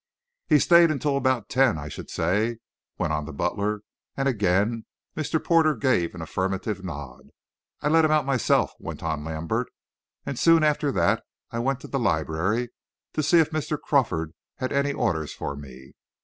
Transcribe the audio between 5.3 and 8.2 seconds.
Porter gave an affirmative nod. "I let him